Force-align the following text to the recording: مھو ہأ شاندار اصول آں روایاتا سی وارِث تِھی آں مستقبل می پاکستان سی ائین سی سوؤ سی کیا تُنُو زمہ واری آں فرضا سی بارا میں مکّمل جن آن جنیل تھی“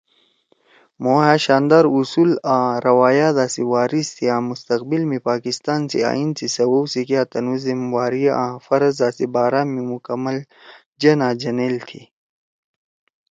مھو 1.01 1.13
ہأ 1.23 1.35
شاندار 1.45 1.85
اصول 1.97 2.29
آں 2.53 2.69
روایاتا 2.87 3.45
سی 3.53 3.61
وارِث 3.71 4.07
تِھی 4.15 4.25
آں 4.35 4.43
مستقبل 4.51 5.01
می 5.09 5.19
پاکستان 5.29 5.81
سی 5.89 5.99
ائین 6.09 6.29
سی 6.37 6.47
سوؤ 6.55 6.81
سی 6.91 7.01
کیا 7.07 7.21
تُنُو 7.31 7.55
زمہ 7.63 7.89
واری 7.95 8.23
آں 8.43 8.53
فرضا 8.65 9.07
سی 9.17 9.25
بارا 9.33 9.61
میں 9.71 9.85
مکّمل 9.91 10.37
جن 11.01 11.19
آن 11.27 11.33
جنیل 11.41 11.75
تھی“ 11.87 12.01